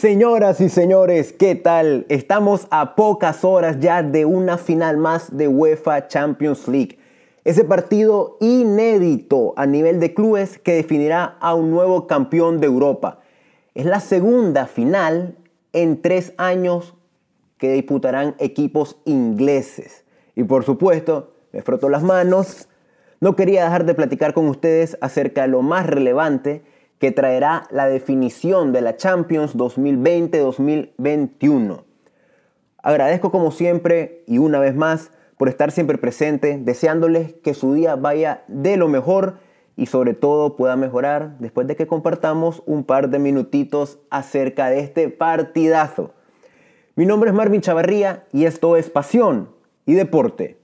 [0.00, 2.06] Señoras y señores, ¿qué tal?
[2.08, 7.00] Estamos a pocas horas ya de una final más de UEFA Champions League.
[7.42, 13.18] Ese partido inédito a nivel de clubes que definirá a un nuevo campeón de Europa.
[13.74, 15.34] Es la segunda final
[15.72, 16.94] en tres años
[17.56, 20.04] que disputarán equipos ingleses.
[20.36, 22.68] Y por supuesto, me froto las manos.
[23.20, 26.62] No quería dejar de platicar con ustedes acerca de lo más relevante
[26.98, 31.84] que traerá la definición de la Champions 2020-2021.
[32.82, 37.96] Agradezco como siempre y una vez más por estar siempre presente, deseándoles que su día
[37.96, 39.38] vaya de lo mejor
[39.76, 44.80] y sobre todo pueda mejorar después de que compartamos un par de minutitos acerca de
[44.80, 46.14] este partidazo.
[46.96, 49.50] Mi nombre es Marvin Chavarría y esto es Pasión
[49.86, 50.57] y Deporte.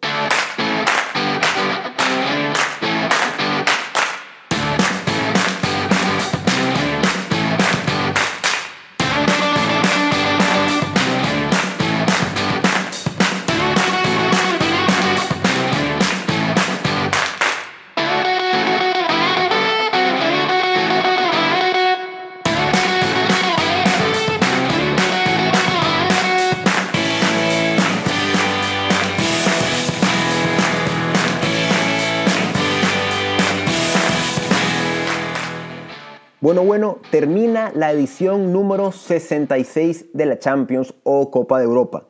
[37.75, 42.07] La edición número 66 de la Champions o Copa de Europa.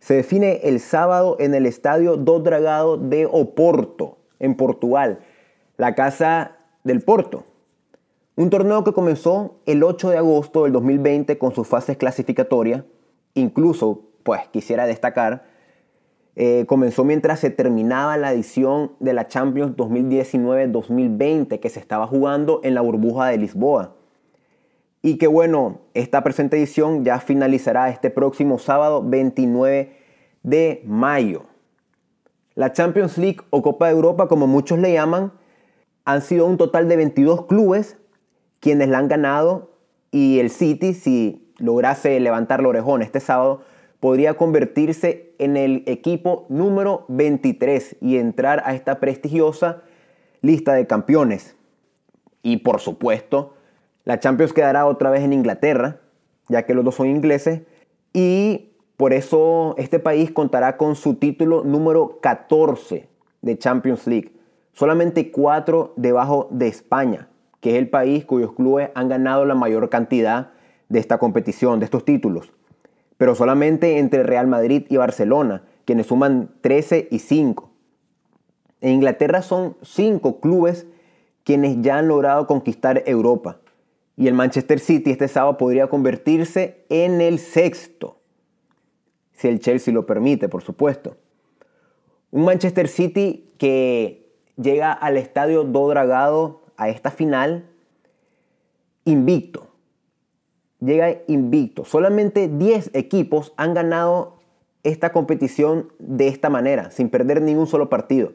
[0.00, 5.20] Se define el sábado en el estadio Do Dragado de Oporto, en Portugal,
[5.76, 7.44] la casa del Porto.
[8.34, 12.82] Un torneo que comenzó el 8 de agosto del 2020 con sus fases clasificatorias.
[13.34, 15.44] Incluso, pues quisiera destacar
[16.34, 22.60] eh, comenzó mientras se terminaba la edición de la Champions 2019-2020 que se estaba jugando
[22.64, 23.96] en la burbuja de Lisboa.
[25.02, 29.96] Y que bueno, esta presente edición ya finalizará este próximo sábado 29
[30.44, 31.44] de mayo.
[32.54, 35.32] La Champions League o Copa de Europa, como muchos le llaman,
[36.04, 37.96] han sido un total de 22 clubes
[38.60, 39.72] quienes la han ganado
[40.12, 43.62] y el City, si lograse levantar la orejón este sábado,
[43.98, 49.82] podría convertirse en el equipo número 23 y entrar a esta prestigiosa
[50.42, 51.56] lista de campeones.
[52.42, 53.54] Y por supuesto,
[54.04, 56.00] la Champions quedará otra vez en Inglaterra,
[56.48, 57.62] ya que los dos son ingleses,
[58.12, 63.08] y por eso este país contará con su título número 14
[63.40, 64.32] de Champions League,
[64.72, 67.28] solamente cuatro debajo de España,
[67.60, 70.50] que es el país cuyos clubes han ganado la mayor cantidad
[70.88, 72.52] de esta competición, de estos títulos
[73.22, 77.70] pero solamente entre Real Madrid y Barcelona, quienes suman 13 y 5.
[78.80, 80.88] En Inglaterra son 5 clubes
[81.44, 83.60] quienes ya han logrado conquistar Europa.
[84.16, 88.20] Y el Manchester City este sábado podría convertirse en el sexto,
[89.32, 91.16] si el Chelsea lo permite, por supuesto.
[92.30, 97.68] Un Manchester City que llega al estadio Do Dragado a esta final
[99.04, 99.72] invicto
[100.84, 101.84] llega invicto.
[101.84, 104.38] Solamente 10 equipos han ganado
[104.82, 108.32] esta competición de esta manera, sin perder ningún solo partido.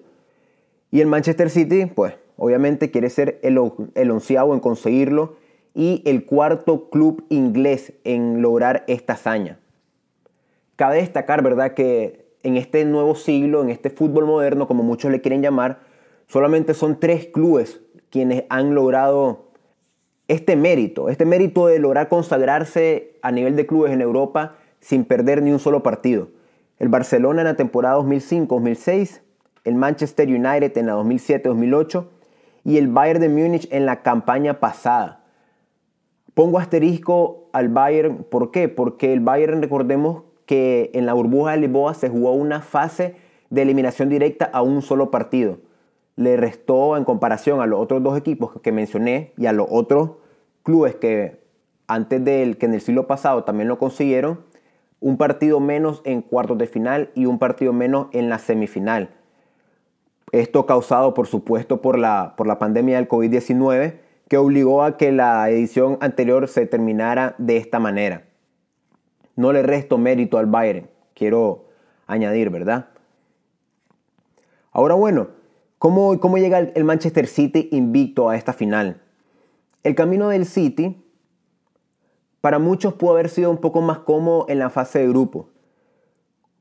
[0.92, 3.59] Y el Manchester City, pues obviamente quiere ser el,
[3.96, 5.36] el onceavo en conseguirlo
[5.78, 9.60] y el cuarto club inglés en lograr esta hazaña.
[10.76, 15.22] Cabe destacar, ¿verdad?, que en este nuevo siglo, en este fútbol moderno, como muchos le
[15.22, 15.82] quieren llamar,
[16.26, 17.80] solamente son tres clubes
[18.10, 19.52] quienes han logrado
[20.28, 25.44] este mérito, este mérito de lograr consagrarse a nivel de clubes en Europa sin perder
[25.44, 26.30] ni un solo partido.
[26.80, 29.22] El Barcelona en la temporada 2005-2006,
[29.64, 32.08] el Manchester United en la 2007-2008
[32.64, 35.16] y el Bayern de Múnich en la campaña pasada.
[36.38, 38.70] Pongo asterisco al Bayern, ¿por qué?
[38.70, 43.16] Porque el Bayern, recordemos que en la burbuja de Lisboa se jugó una fase
[43.50, 45.58] de eliminación directa a un solo partido
[46.18, 50.12] le restó en comparación a los otros dos equipos que mencioné y a los otros
[50.64, 51.40] clubes que
[51.88, 54.41] antes del que en el siglo pasado también lo consiguieron,
[55.00, 59.11] un partido menos en cuartos de final y un partido menos en la semifinal.
[60.32, 65.12] Esto causado, por supuesto, por la, por la pandemia del COVID-19, que obligó a que
[65.12, 68.26] la edición anterior se terminara de esta manera.
[69.35, 71.66] No le resto mérito al Bayern, quiero
[72.08, 72.90] añadir, ¿verdad?
[74.72, 75.29] Ahora bueno,
[75.79, 79.00] ¿Cómo, ¿Cómo llega el Manchester City invicto a esta final?
[79.84, 81.03] El camino del City
[82.41, 85.50] para muchos pudo haber sido un poco más cómodo en la fase de grupo.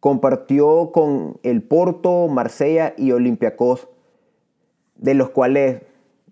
[0.00, 3.88] Compartió con el Porto, Marsella y Olympiacos,
[4.96, 5.80] de los cuales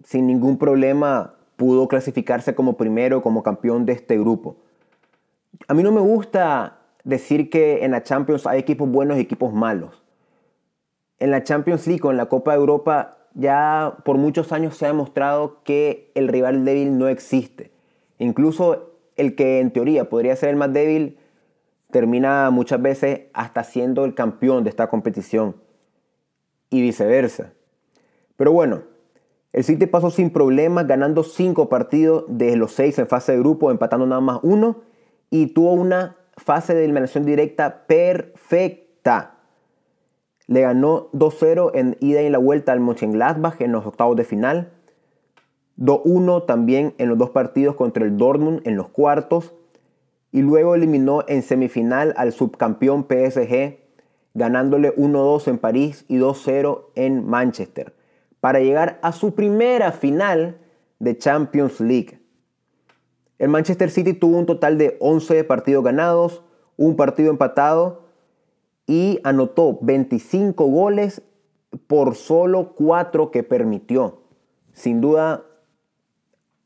[0.05, 4.57] sin ningún problema pudo clasificarse como primero, como campeón de este grupo.
[5.67, 9.53] A mí no me gusta decir que en la Champions hay equipos buenos y equipos
[9.53, 10.03] malos.
[11.19, 14.85] En la Champions League o en la Copa de Europa ya por muchos años se
[14.85, 17.73] ha demostrado que el rival débil no existe.
[18.19, 21.19] Incluso el que en teoría podría ser el más débil
[21.91, 25.57] termina muchas veces hasta siendo el campeón de esta competición
[26.71, 27.53] y viceversa.
[28.37, 28.83] Pero bueno,
[29.55, 33.71] el City pasó sin problemas, ganando cinco partidos de los seis en fase de grupo,
[33.71, 34.81] empatando nada más uno,
[35.31, 39.37] y tuvo una fase de eliminación directa perfecta.
[40.49, 44.73] Le ganó 2-0 en ida y la vuelta al Mönchengladbach en los octavos de final.
[45.79, 49.55] 2-1 también en los dos partidos contra el Dortmund en los cuartos.
[50.33, 53.79] Y luego eliminó en semifinal al subcampeón PSG,
[54.35, 57.94] ganándole 1-2 en París y 2-0 en Manchester
[58.45, 60.59] para llegar a su primera final
[60.99, 62.19] de Champions League.
[63.39, 66.43] El Manchester City tuvo un total de 11 partidos ganados,
[66.77, 68.03] un partido empatado
[68.87, 71.23] y anotó 25 goles
[71.87, 74.19] por solo 4 que permitió.
[74.75, 75.45] Sin duda,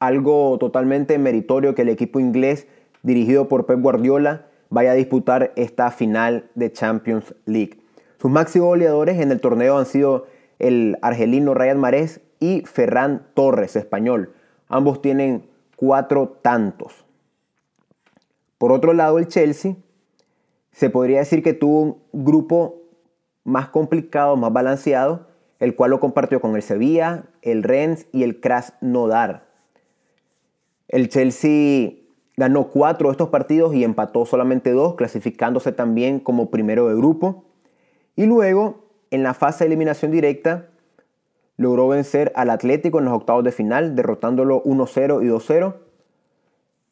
[0.01, 2.67] algo totalmente meritorio que el equipo inglés
[3.05, 7.79] dirigido por Pep Guardiola vaya a disputar esta final de Champions League.
[8.21, 10.27] Sus máximos goleadores en el torneo han sido
[10.59, 14.35] el argelino Ryan Marés y Ferran Torres, español.
[14.69, 15.47] Ambos tienen
[15.77, 17.05] cuatro tantos.
[18.59, 19.77] Por otro lado, el Chelsea
[20.73, 22.83] se podría decir que tuvo un grupo
[23.45, 25.27] más complicado, más balanceado,
[25.59, 29.49] el cual lo compartió con el Sevilla, el Rennes y el Krasnodar.
[30.89, 31.93] El Chelsea
[32.37, 37.45] ganó cuatro de estos partidos y empató solamente dos, clasificándose también como primero de grupo.
[38.15, 40.67] Y luego en la fase de eliminación directa
[41.57, 45.75] logró vencer al Atlético en los octavos de final, derrotándolo 1-0 y 2-0.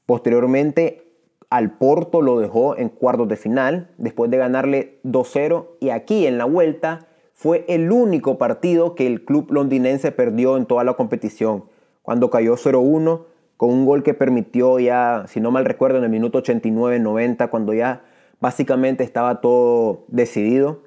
[0.06, 1.04] Posteriormente
[1.48, 5.66] al Porto lo dejó en cuartos de final, después de ganarle 2-0.
[5.80, 10.66] Y aquí en la vuelta fue el único partido que el club londinense perdió en
[10.66, 11.64] toda la competición,
[12.02, 13.24] cuando cayó 0-1
[13.56, 17.72] con un gol que permitió ya, si no mal recuerdo, en el minuto 89-90, cuando
[17.72, 18.02] ya
[18.40, 20.85] básicamente estaba todo decidido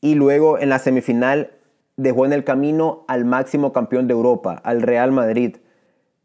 [0.00, 1.52] y luego en la semifinal
[1.96, 5.56] dejó en el camino al máximo campeón de Europa, al Real Madrid.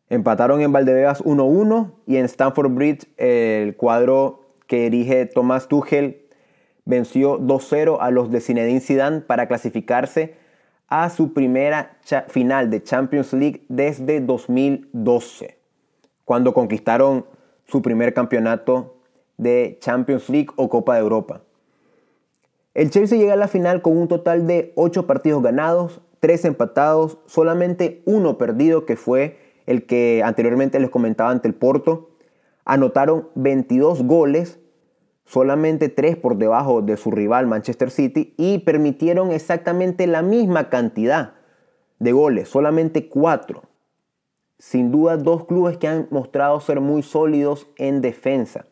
[0.10, 6.26] Empataron en Valdebebas 1-1 y en Stamford Bridge el cuadro que dirige Tomás Tuchel
[6.86, 10.36] venció 2-0 a los de Zinedine Zidane para clasificarse
[10.88, 15.58] a su primera final de Champions League desde 2012,
[16.24, 17.26] cuando conquistaron
[17.66, 18.98] su primer campeonato
[19.38, 21.42] de Champions League o Copa de Europa.
[22.76, 27.18] El Chelsea llega a la final con un total de 8 partidos ganados, 3 empatados,
[27.26, 32.10] solamente uno perdido que fue el que anteriormente les comentaba ante el Porto.
[32.66, 34.60] Anotaron 22 goles,
[35.24, 41.36] solamente 3 por debajo de su rival Manchester City y permitieron exactamente la misma cantidad
[42.00, 43.64] de goles, solamente 4.
[44.60, 48.66] Sin duda dos clubes que han mostrado ser muy sólidos en defensa.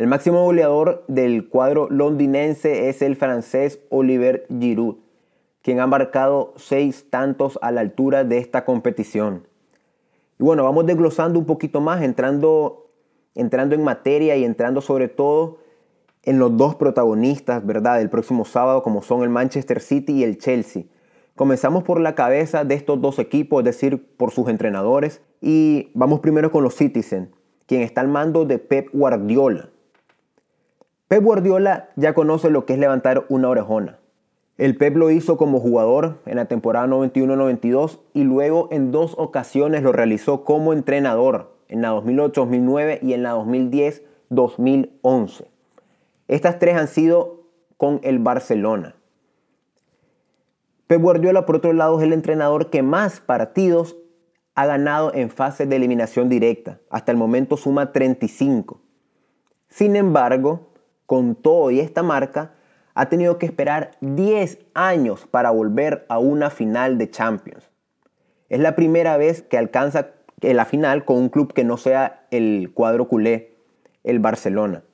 [0.00, 4.96] El máximo goleador del cuadro londinense es el francés Oliver Giroud,
[5.60, 9.46] quien ha marcado seis tantos a la altura de esta competición.
[10.38, 12.88] Y bueno, vamos desglosando un poquito más, entrando,
[13.34, 15.58] entrando en materia y entrando sobre todo
[16.22, 20.38] en los dos protagonistas, ¿verdad?, del próximo sábado, como son el Manchester City y el
[20.38, 20.84] Chelsea.
[21.36, 25.20] Comenzamos por la cabeza de estos dos equipos, es decir, por sus entrenadores.
[25.42, 27.32] Y vamos primero con los Citizen,
[27.66, 29.68] quien está al mando de Pep Guardiola.
[31.10, 33.98] Pep Guardiola ya conoce lo que es levantar una orejona.
[34.58, 39.82] El Pep lo hizo como jugador en la temporada 91-92 y luego en dos ocasiones
[39.82, 45.46] lo realizó como entrenador, en la 2008-2009 y en la 2010-2011.
[46.28, 47.42] Estas tres han sido
[47.76, 48.94] con el Barcelona.
[50.86, 53.96] Pep Guardiola, por otro lado, es el entrenador que más partidos
[54.54, 56.78] ha ganado en fase de eliminación directa.
[56.88, 58.80] Hasta el momento suma 35.
[59.68, 60.69] Sin embargo,
[61.10, 62.52] con todo y esta marca,
[62.94, 67.68] ha tenido que esperar 10 años para volver a una final de Champions.
[68.48, 72.70] Es la primera vez que alcanza la final con un club que no sea el
[72.74, 73.56] cuadro culé,
[74.04, 74.84] el Barcelona.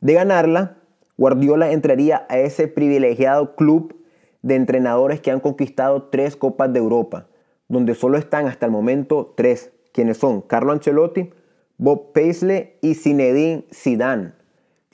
[0.00, 0.78] De ganarla,
[1.16, 3.94] Guardiola entraría a ese privilegiado club
[4.42, 7.28] de entrenadores que han conquistado tres Copas de Europa,
[7.68, 11.30] donde solo están hasta el momento tres, quienes son Carlo Ancelotti,
[11.78, 14.32] Bob Paisley y Zinedine Zidane.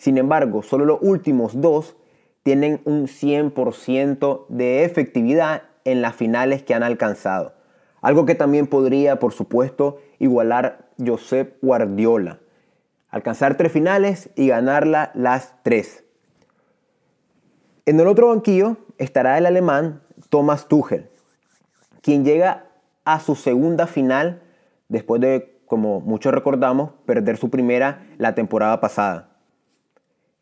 [0.03, 1.95] Sin embargo, solo los últimos dos
[2.43, 7.55] tienen un 100% de efectividad en las finales que han alcanzado.
[8.01, 12.41] Algo que también podría, por supuesto, igualar Josep Guardiola.
[13.11, 16.03] alcanzar tres finales y ganarla las tres.
[17.87, 21.11] En el otro banquillo estará el alemán Thomas Tuchel,
[22.01, 22.67] quien llega
[23.05, 24.43] a su segunda final
[24.89, 29.32] después de, como muchos recordamos, perder su primera la temporada pasada.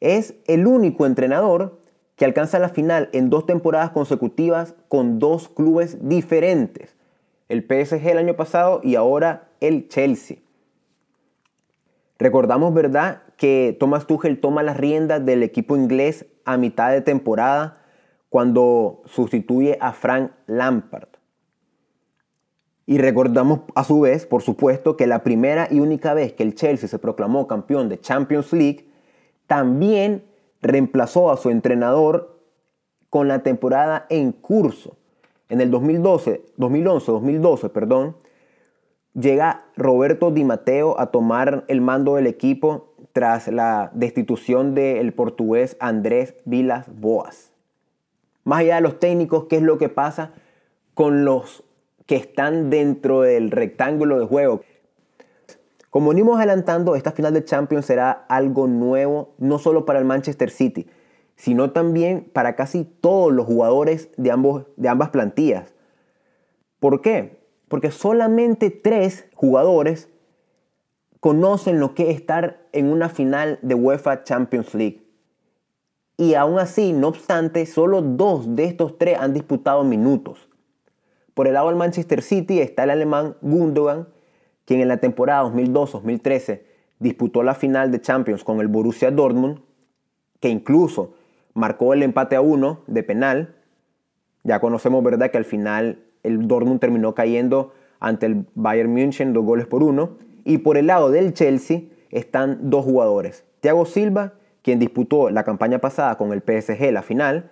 [0.00, 1.78] Es el único entrenador
[2.16, 6.96] que alcanza la final en dos temporadas consecutivas con dos clubes diferentes.
[7.48, 10.38] El PSG el año pasado y ahora el Chelsea.
[12.18, 17.78] Recordamos, ¿verdad?, que Thomas Tuchel toma las riendas del equipo inglés a mitad de temporada
[18.28, 21.08] cuando sustituye a Frank Lampard.
[22.84, 26.54] Y recordamos a su vez, por supuesto, que la primera y única vez que el
[26.54, 28.89] Chelsea se proclamó campeón de Champions League,
[29.50, 30.22] también
[30.62, 32.38] reemplazó a su entrenador
[33.08, 34.96] con la temporada en curso.
[35.48, 38.16] En el 2012, 2011-2012, perdón,
[39.12, 45.76] llega Roberto Di Matteo a tomar el mando del equipo tras la destitución del portugués
[45.80, 47.52] Andrés Vilas Boas.
[48.44, 50.30] Más allá de los técnicos, ¿qué es lo que pasa
[50.94, 51.64] con los
[52.06, 54.60] que están dentro del rectángulo de juego?
[55.90, 60.50] Como venimos adelantando, esta final de Champions será algo nuevo, no solo para el Manchester
[60.50, 60.86] City,
[61.34, 65.74] sino también para casi todos los jugadores de, ambos, de ambas plantillas.
[66.78, 67.40] ¿Por qué?
[67.68, 70.08] Porque solamente tres jugadores
[71.18, 75.02] conocen lo que es estar en una final de UEFA Champions League.
[76.16, 80.48] Y aún así, no obstante, solo dos de estos tres han disputado minutos.
[81.34, 84.08] Por el lado del Manchester City está el alemán Gundogan,
[84.70, 86.60] quien en la temporada 2002-2013
[87.00, 89.58] disputó la final de Champions con el Borussia Dortmund,
[90.38, 91.14] que incluso
[91.54, 93.56] marcó el empate a uno de penal.
[94.44, 99.44] Ya conocemos, ¿verdad?, que al final el Dortmund terminó cayendo ante el Bayern München dos
[99.44, 100.18] goles por uno.
[100.44, 101.80] Y por el lado del Chelsea
[102.12, 103.44] están dos jugadores.
[103.58, 107.50] Thiago Silva, quien disputó la campaña pasada con el PSG la final,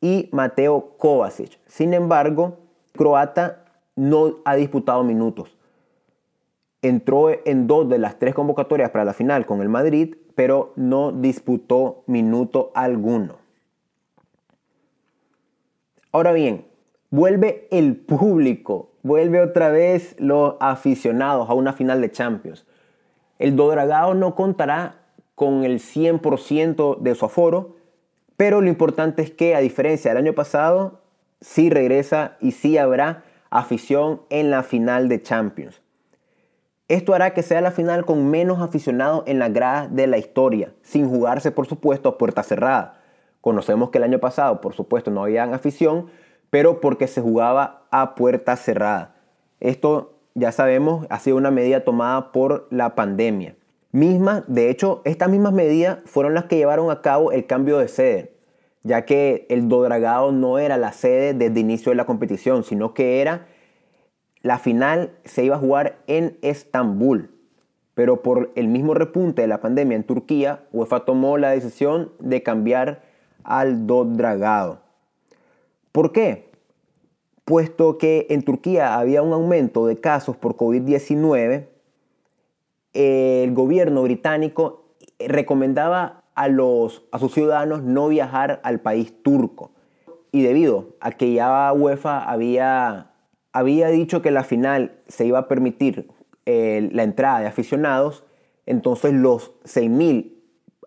[0.00, 1.60] y Mateo Kovacic.
[1.68, 2.58] Sin embargo,
[2.92, 5.55] croata no ha disputado minutos.
[6.82, 11.12] Entró en dos de las tres convocatorias para la final con el Madrid, pero no
[11.12, 13.36] disputó minuto alguno.
[16.12, 16.66] Ahora bien,
[17.10, 22.66] vuelve el público, vuelve otra vez los aficionados a una final de Champions.
[23.38, 25.02] El Dodragao no contará
[25.34, 27.76] con el 100% de su aforo,
[28.36, 31.00] pero lo importante es que a diferencia del año pasado,
[31.40, 35.82] sí regresa y sí habrá afición en la final de Champions.
[36.88, 40.72] Esto hará que sea la final con menos aficionados en la grada de la historia,
[40.82, 43.00] sin jugarse por supuesto a puerta cerrada.
[43.40, 46.06] Conocemos que el año pasado por supuesto no había afición,
[46.48, 49.16] pero porque se jugaba a puerta cerrada.
[49.58, 53.56] Esto ya sabemos ha sido una medida tomada por la pandemia.
[53.90, 57.88] Misma, de hecho, estas mismas medidas fueron las que llevaron a cabo el cambio de
[57.88, 58.36] sede,
[58.84, 62.94] ya que el Dodragao no era la sede desde el inicio de la competición, sino
[62.94, 63.48] que era
[64.46, 67.30] la final se iba a jugar en Estambul,
[67.94, 72.44] pero por el mismo repunte de la pandemia en Turquía, UEFA tomó la decisión de
[72.44, 73.02] cambiar
[73.42, 74.82] al Dodragado.
[75.90, 76.52] ¿Por qué?
[77.44, 81.66] Puesto que en Turquía había un aumento de casos por COVID-19,
[82.92, 84.84] el gobierno británico
[85.18, 89.72] recomendaba a, los, a sus ciudadanos no viajar al país turco.
[90.30, 93.05] Y debido a que ya UEFA había
[93.56, 96.10] había dicho que la final se iba a permitir
[96.44, 98.22] eh, la entrada de aficionados,
[98.66, 100.34] entonces los 6.000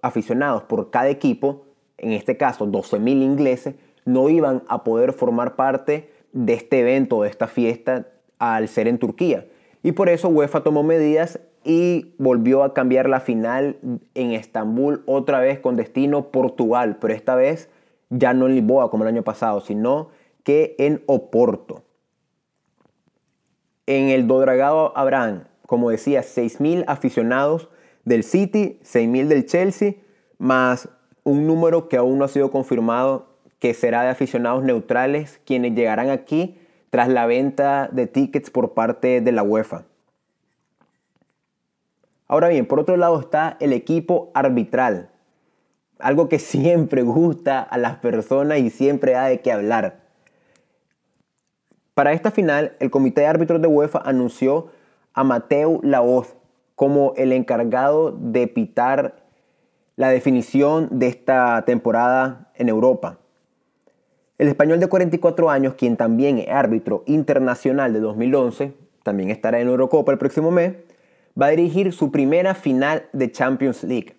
[0.04, 1.66] aficionados por cada equipo,
[1.98, 3.74] en este caso 12.000 ingleses,
[4.06, 8.06] no iban a poder formar parte de este evento, de esta fiesta,
[8.38, 9.48] al ser en Turquía.
[9.82, 13.78] Y por eso UEFA tomó medidas y volvió a cambiar la final
[14.14, 17.68] en Estambul otra vez con destino Portugal, pero esta vez
[18.12, 20.10] ya no en Lisboa como el año pasado, sino
[20.44, 21.89] que en Oporto.
[23.90, 27.70] En el Dodragado habrán, como decía, 6.000 aficionados
[28.06, 29.96] del City, 6.000 del Chelsea,
[30.38, 30.90] más
[31.24, 36.12] un número que aún no ha sido confirmado que será de aficionados neutrales quienes llegarán
[36.12, 36.60] aquí
[36.92, 39.86] tras la venta de tickets por parte de la UEFA.
[42.28, 45.10] Ahora bien, por otro lado está el equipo arbitral,
[45.98, 49.99] algo que siempre gusta a las personas y siempre da de qué hablar.
[52.00, 54.68] Para esta final, el Comité de Árbitros de UEFA anunció
[55.14, 56.34] a Mateo Laoz
[56.76, 59.18] como el encargado de pitar
[59.98, 63.18] la definición de esta temporada en Europa.
[64.38, 69.68] El español de 44 años, quien también es árbitro internacional de 2011, también estará en
[69.68, 70.76] Eurocopa el próximo mes,
[71.38, 74.16] va a dirigir su primera final de Champions League.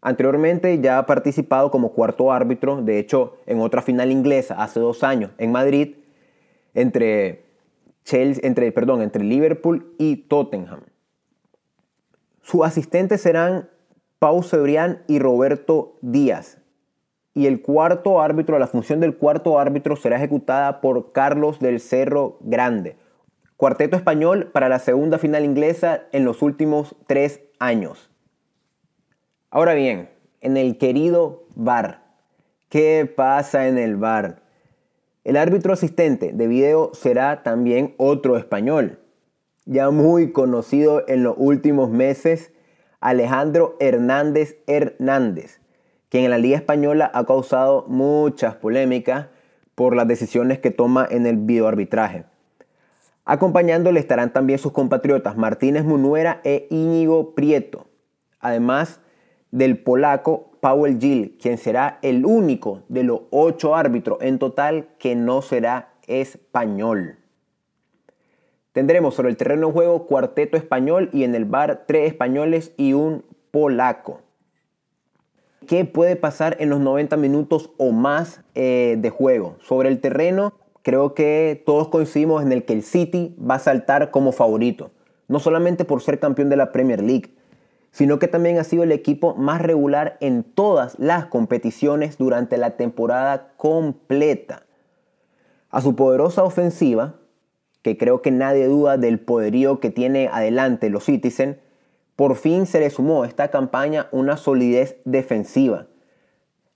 [0.00, 5.04] Anteriormente ya ha participado como cuarto árbitro, de hecho en otra final inglesa hace dos
[5.04, 5.94] años en Madrid,
[6.74, 7.44] entre,
[8.04, 10.80] Chelsea, entre, perdón, entre Liverpool y Tottenham.
[12.42, 13.68] Sus asistentes serán
[14.18, 16.58] Pau Cebrián y Roberto Díaz.
[17.34, 22.38] Y el cuarto árbitro, la función del cuarto árbitro será ejecutada por Carlos del Cerro
[22.40, 22.96] Grande.
[23.56, 28.10] Cuarteto español para la segunda final inglesa en los últimos tres años.
[29.50, 30.08] Ahora bien,
[30.40, 32.02] en el querido VAR.
[32.68, 34.42] ¿Qué pasa en el VAR?
[35.24, 39.00] El árbitro asistente de video será también otro español,
[39.66, 42.52] ya muy conocido en los últimos meses
[43.00, 45.60] Alejandro Hernández Hernández,
[46.08, 49.26] quien en la Liga Española ha causado muchas polémicas
[49.74, 52.24] por las decisiones que toma en el videoarbitraje.
[53.24, 57.86] Acompañándole estarán también sus compatriotas Martínez Munuera e Íñigo Prieto,
[58.40, 59.00] además
[59.50, 65.14] del polaco Paul Gil, quien será el único de los ocho árbitros en total que
[65.14, 67.18] no será español.
[68.72, 72.92] Tendremos sobre el terreno de juego cuarteto español y en el bar tres españoles y
[72.92, 74.20] un polaco.
[75.66, 79.56] ¿Qué puede pasar en los 90 minutos o más eh, de juego?
[79.60, 84.10] Sobre el terreno, creo que todos coincidimos en el que el City va a saltar
[84.10, 84.92] como favorito.
[85.26, 87.34] No solamente por ser campeón de la Premier League,
[87.98, 92.76] sino que también ha sido el equipo más regular en todas las competiciones durante la
[92.76, 94.66] temporada completa.
[95.70, 97.16] A su poderosa ofensiva,
[97.82, 101.58] que creo que nadie duda del poderío que tiene adelante los Citizen,
[102.14, 105.88] por fin se le sumó a esta campaña una solidez defensiva,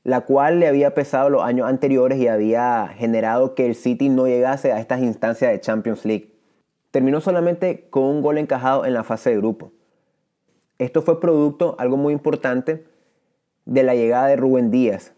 [0.03, 4.27] la cual le había pesado los años anteriores y había generado que el City no
[4.27, 6.33] llegase a estas instancias de Champions League.
[6.91, 9.71] Terminó solamente con un gol encajado en la fase de grupo.
[10.83, 12.85] Esto fue producto, algo muy importante,
[13.65, 15.15] de la llegada de Rubén Díaz.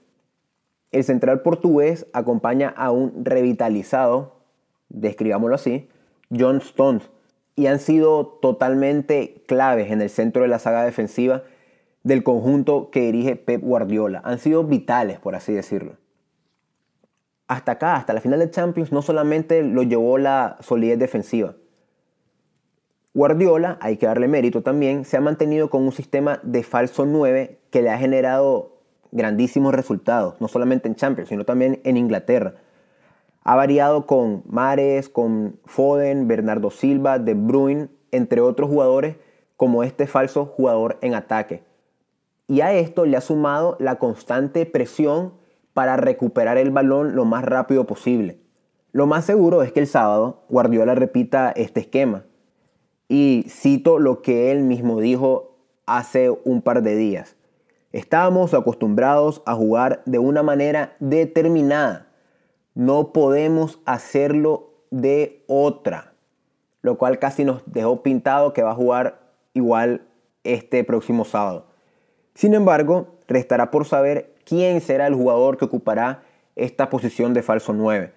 [0.93, 4.34] El central portugués acompaña a un revitalizado
[4.95, 5.88] describámoslo así,
[6.36, 7.10] John Stones,
[7.56, 11.43] y han sido totalmente claves en el centro de la saga defensiva
[12.02, 14.21] del conjunto que dirige Pep Guardiola.
[14.25, 15.97] Han sido vitales, por así decirlo.
[17.47, 21.54] Hasta acá, hasta la final de Champions, no solamente lo llevó la solidez defensiva.
[23.14, 27.60] Guardiola, hay que darle mérito también, se ha mantenido con un sistema de falso 9
[27.70, 28.80] que le ha generado
[29.12, 32.54] grandísimos resultados, no solamente en Champions, sino también en Inglaterra.
[33.44, 39.16] Ha variado con Mares, con Foden, Bernardo Silva, De Bruyne, entre otros jugadores,
[39.56, 41.62] como este falso jugador en ataque.
[42.48, 45.34] Y a esto le ha sumado la constante presión
[45.72, 48.40] para recuperar el balón lo más rápido posible.
[48.90, 52.24] Lo más seguro es que el sábado Guardiola repita este esquema.
[53.08, 57.36] Y cito lo que él mismo dijo hace un par de días.
[57.93, 62.08] Estábamos acostumbrados a jugar de una manera determinada
[62.75, 66.12] no podemos hacerlo de otra.
[66.82, 69.21] Lo cual casi nos dejó pintado que va a jugar
[69.54, 70.02] igual
[70.43, 71.67] este próximo sábado.
[72.34, 76.25] Sin embargo, restará por saber quién será el jugador que ocupará
[76.56, 78.12] esta posición de falso 9,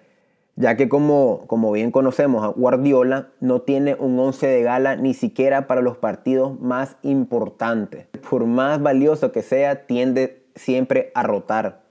[0.58, 5.68] ya que como, como bien conocemos, Guardiola no tiene un 11 de gala ni siquiera
[5.68, 8.06] para los partidos más importantes.
[8.28, 11.82] Por más valioso que sea, tiende siempre a rotar.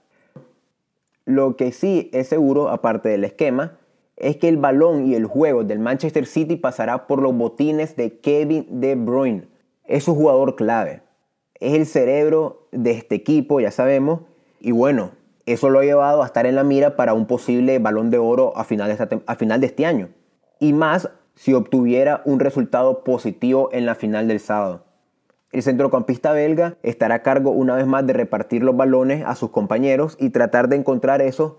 [1.23, 3.77] Lo que sí es seguro, aparte del esquema,
[4.17, 8.19] es que el balón y el juego del Manchester City pasará por los botines de
[8.19, 9.47] Kevin De Bruyne.
[9.85, 11.03] Es un jugador clave.
[11.61, 14.21] Es el cerebro de este equipo, ya sabemos.
[14.59, 15.11] Y bueno,
[15.47, 18.55] eso lo ha llevado a estar en la mira para un posible balón de oro
[18.57, 18.89] a final
[19.59, 20.09] de, este año.
[20.59, 24.83] Y más si obtuviera un resultado positivo en la final del sábado.
[25.53, 29.51] El centrocampista belga estará a cargo una vez más de repartir los balones a sus
[29.51, 31.53] compañeros y tratar de encontrar esos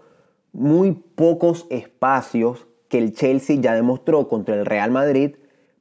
[0.52, 5.36] muy pocos espacios que el Chelsea ya demostró contra el Real Madrid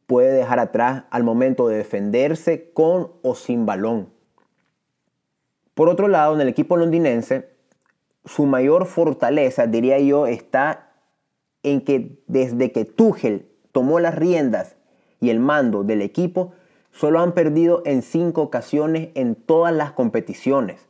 [0.05, 4.09] puede dejar atrás al momento de defenderse con o sin balón.
[5.73, 7.56] Por otro lado, en el equipo londinense,
[8.27, 10.91] su mayor fortaleza, diría yo, está
[11.63, 14.75] en que desde que Tuchel tomó las riendas
[15.19, 16.53] y el mando del equipo,
[16.97, 20.87] Solo han perdido en cinco ocasiones en todas las competiciones.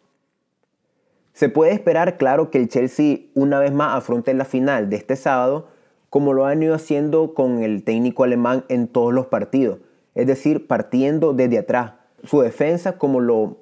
[1.34, 5.18] Se puede esperar, claro, que el Chelsea una vez más afronte la final de este
[5.18, 5.68] sábado,
[6.10, 9.80] como lo han ido haciendo con el técnico alemán en todos los partidos,
[10.16, 11.96] es decir, partiendo desde atrás.
[12.24, 13.58] Su defensa como lo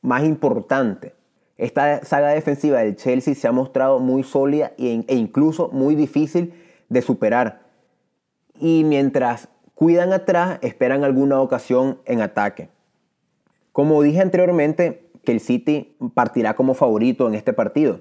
[0.00, 1.12] más importante.
[1.60, 6.54] Esta saga defensiva del Chelsea se ha mostrado muy sólida e incluso muy difícil
[6.88, 7.60] de superar.
[8.58, 12.70] Y mientras cuidan atrás, esperan alguna ocasión en ataque.
[13.72, 18.00] Como dije anteriormente, que el City partirá como favorito en este partido.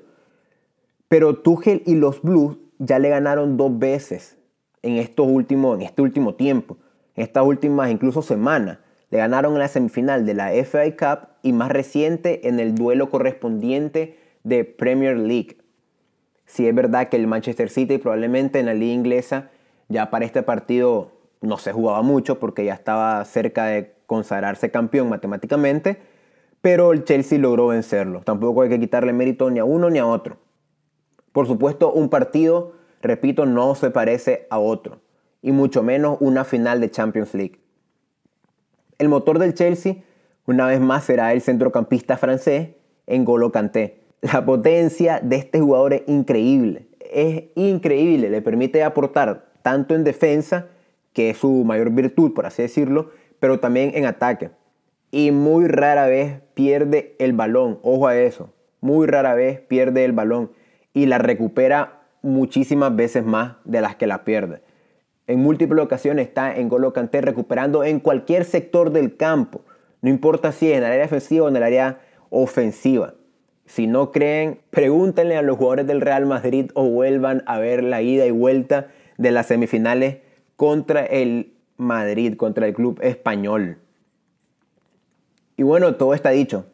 [1.10, 4.38] Pero Tuchel y los Blues ya le ganaron dos veces
[4.84, 6.78] en, estos últimos, en este último tiempo,
[7.14, 8.78] en estas últimas incluso semanas.
[9.10, 13.10] Le ganaron en la semifinal de la FA Cup y más reciente en el duelo
[13.10, 15.58] correspondiente de Premier League.
[16.46, 19.52] Si es verdad que el Manchester City probablemente en la liga inglesa
[19.88, 25.10] ya para este partido no se jugaba mucho porque ya estaba cerca de consagrarse campeón
[25.10, 25.98] matemáticamente,
[26.62, 28.22] pero el Chelsea logró vencerlo.
[28.22, 30.38] Tampoco hay que quitarle mérito ni a uno ni a otro.
[31.32, 35.00] Por supuesto, un partido, repito, no se parece a otro,
[35.42, 37.60] y mucho menos una final de Champions League.
[38.98, 39.98] El motor del Chelsea,
[40.50, 42.70] una vez más, será el centrocampista francés
[43.06, 44.00] N'Golo Kanté.
[44.22, 50.66] La potencia de este jugador es increíble, es increíble, le permite aportar tanto en defensa,
[51.14, 54.50] que es su mayor virtud, por así decirlo, pero también en ataque.
[55.12, 60.14] Y muy rara vez pierde el balón, ojo a eso, muy rara vez pierde el
[60.14, 60.52] balón
[60.96, 64.64] y la recupera muchísimas veces más de las que la pierde.
[65.28, 69.62] En múltiples ocasiones está en Golo recuperando en cualquier sector del campo,
[70.02, 73.16] no importa si es en el área defensiva o en el área ofensiva.
[73.66, 78.02] Si no creen, pregúntenle a los jugadores del Real Madrid o vuelvan a ver la
[78.02, 80.18] ida y vuelta de las semifinales
[80.56, 83.78] contra el Madrid, contra el club español.
[85.56, 86.66] Y bueno, todo está dicho.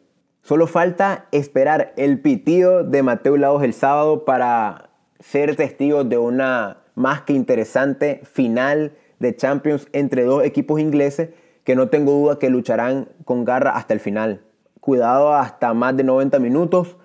[0.42, 6.78] Solo falta esperar el pitido de Mateo Laos el sábado para ser testigos de una
[6.94, 11.30] más que interesante final de Champions entre dos equipos ingleses
[11.66, 14.40] que no tengo duda que lucharán con garra hasta el final.
[14.80, 16.96] Cuidado hasta más de 90 minutos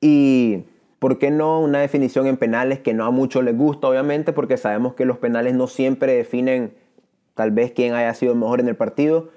[0.00, 0.64] y
[0.98, 4.56] ¿por qué no una definición en penales que no a muchos les gusta obviamente porque
[4.56, 6.72] sabemos que los penales no siempre definen
[7.34, 9.28] tal vez quién haya sido mejor en el partido,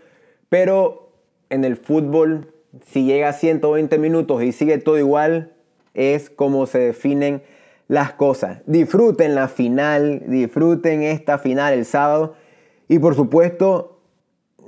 [0.50, 1.12] pero
[1.50, 2.48] en el fútbol
[2.86, 5.52] si llega a 120 minutos y sigue todo igual,
[5.94, 7.44] es como se definen
[7.90, 8.62] las cosas.
[8.66, 12.36] Disfruten la final, disfruten esta final el sábado.
[12.88, 13.91] Y por supuesto,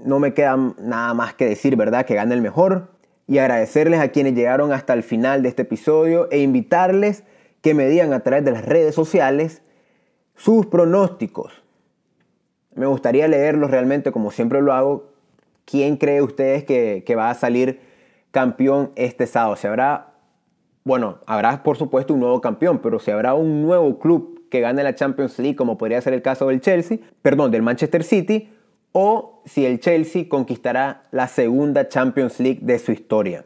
[0.03, 2.05] no me queda nada más que decir, ¿verdad?
[2.05, 2.89] Que gane el mejor.
[3.27, 7.23] Y agradecerles a quienes llegaron hasta el final de este episodio e invitarles
[7.61, 9.61] que me digan a través de las redes sociales
[10.35, 11.63] sus pronósticos.
[12.75, 15.13] Me gustaría leerlos realmente como siempre lo hago.
[15.65, 17.79] ¿Quién cree ustedes que, que va a salir
[18.33, 19.55] campeón este sábado.
[19.55, 20.15] Se habrá,
[20.83, 24.83] bueno, habrá por supuesto un nuevo campeón, pero si habrá un nuevo club que gane
[24.83, 28.49] la Champions League, como podría ser el caso del Chelsea, perdón, del Manchester City,
[28.93, 33.45] o si el Chelsea conquistará la segunda Champions League de su historia.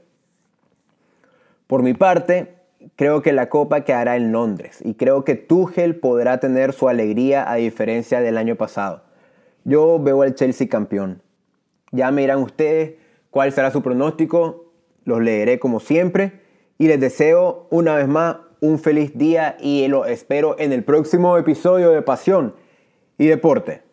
[1.65, 2.53] Por mi parte,
[2.95, 7.51] creo que la Copa quedará en Londres y creo que Tuchel podrá tener su alegría
[7.51, 9.01] a diferencia del año pasado.
[9.63, 11.23] Yo veo al Chelsea campeón.
[11.91, 12.93] Ya me dirán ustedes
[13.31, 14.67] cuál será su pronóstico
[15.07, 16.33] los leeré como siempre
[16.77, 21.38] y les deseo una vez más un feliz día y lo espero en el próximo
[21.38, 22.53] episodio de Pasión
[23.17, 23.83] y Deporte.